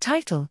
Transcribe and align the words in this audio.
Title 0.00 0.48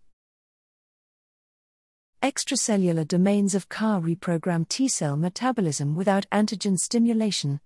Extracellular 2.21 3.07
domains 3.07 3.55
of 3.55 3.69
CAR 3.69 4.01
reprogram 4.01 4.67
T 4.67 4.89
cell 4.89 5.15
metabolism 5.15 5.95
without 5.95 6.25
antigen 6.31 6.75
stimulation. 6.77 7.61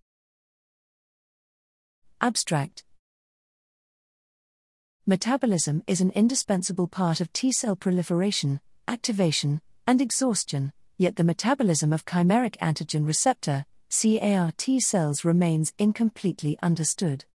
Abstract 2.21 2.83
Metabolism 5.07 5.81
is 5.87 6.01
an 6.01 6.11
indispensable 6.11 6.87
part 6.87 7.19
of 7.19 7.33
T 7.33 7.51
cell 7.51 7.75
proliferation, 7.75 8.61
activation, 8.87 9.59
and 9.87 9.99
exhaustion, 10.01 10.73
yet 10.97 11.15
the 11.15 11.23
metabolism 11.23 11.91
of 11.91 12.05
chimeric 12.05 12.57
antigen 12.57 13.07
receptor, 13.07 13.65
CAR 13.89 14.53
T 14.55 14.79
cells 14.79 15.25
remains 15.25 15.73
incompletely 15.79 16.59
understood. 16.61 17.25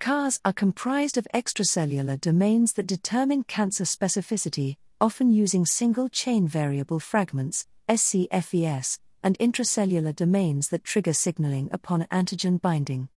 CARs 0.00 0.40
are 0.46 0.54
comprised 0.54 1.18
of 1.18 1.28
extracellular 1.34 2.18
domains 2.18 2.72
that 2.72 2.86
determine 2.86 3.42
cancer 3.44 3.84
specificity, 3.84 4.78
often 4.98 5.30
using 5.30 5.66
single 5.66 6.08
chain 6.08 6.48
variable 6.48 6.98
fragments, 6.98 7.66
SCFES, 7.86 8.98
and 9.22 9.38
intracellular 9.38 10.16
domains 10.16 10.68
that 10.70 10.84
trigger 10.84 11.12
signaling 11.12 11.68
upon 11.70 12.04
antigen 12.04 12.58
binding. 12.58 13.10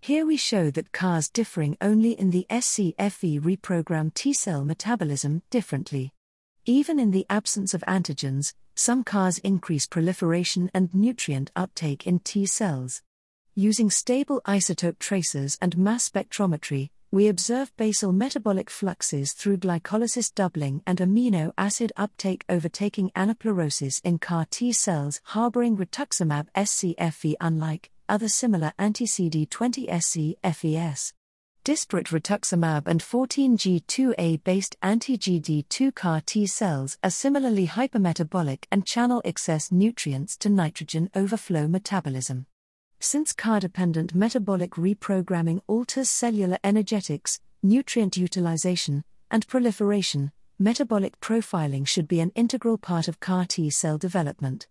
Here 0.00 0.24
we 0.24 0.36
show 0.36 0.70
that 0.70 0.92
CARs 0.92 1.28
differing 1.28 1.76
only 1.80 2.12
in 2.12 2.30
the 2.30 2.46
SCFE 2.48 3.40
reprogram 3.40 4.14
T 4.14 4.32
cell 4.32 4.64
metabolism 4.64 5.42
differently. 5.50 6.12
Even 6.64 7.00
in 7.00 7.10
the 7.10 7.26
absence 7.28 7.74
of 7.74 7.82
antigens, 7.88 8.54
some 8.76 9.02
CARs 9.02 9.38
increase 9.38 9.88
proliferation 9.88 10.70
and 10.72 10.94
nutrient 10.94 11.50
uptake 11.56 12.06
in 12.06 12.20
T 12.20 12.46
cells. 12.46 13.02
Using 13.58 13.90
stable 13.90 14.40
isotope 14.46 15.00
tracers 15.00 15.58
and 15.60 15.76
mass 15.76 16.08
spectrometry, 16.08 16.90
we 17.10 17.26
observe 17.26 17.76
basal 17.76 18.12
metabolic 18.12 18.70
fluxes 18.70 19.32
through 19.32 19.56
glycolysis 19.56 20.32
doubling 20.32 20.80
and 20.86 20.98
amino 21.00 21.50
acid 21.58 21.90
uptake 21.96 22.44
overtaking 22.48 23.10
anaplerosis 23.16 24.00
in 24.04 24.20
CAR 24.20 24.46
T 24.48 24.72
cells 24.72 25.20
harboring 25.24 25.76
rituximab 25.76 26.46
SCFE, 26.54 27.34
unlike 27.40 27.90
other 28.08 28.28
similar 28.28 28.72
anti 28.78 29.06
CD20 29.06 29.88
SCFES. 29.88 31.14
Disparate 31.64 32.10
rituximab 32.10 32.86
and 32.86 33.00
14G2A 33.02 34.44
based 34.44 34.76
anti 34.82 35.18
GD2 35.18 35.92
CAR 35.96 36.20
T 36.20 36.46
cells 36.46 36.96
are 37.02 37.10
similarly 37.10 37.66
hypermetabolic 37.66 38.66
and 38.70 38.86
channel 38.86 39.20
excess 39.24 39.72
nutrients 39.72 40.36
to 40.36 40.48
nitrogen 40.48 41.10
overflow 41.16 41.66
metabolism. 41.66 42.46
Since 43.00 43.32
CAR 43.32 43.60
dependent 43.60 44.12
metabolic 44.12 44.72
reprogramming 44.72 45.60
alters 45.68 46.10
cellular 46.10 46.58
energetics, 46.64 47.38
nutrient 47.62 48.16
utilization, 48.16 49.04
and 49.30 49.46
proliferation, 49.46 50.32
metabolic 50.58 51.20
profiling 51.20 51.86
should 51.86 52.08
be 52.08 52.18
an 52.18 52.32
integral 52.34 52.76
part 52.76 53.06
of 53.06 53.20
CAR 53.20 53.44
T 53.46 53.70
cell 53.70 53.98
development. 53.98 54.66